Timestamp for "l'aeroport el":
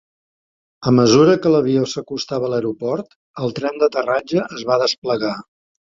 2.53-3.53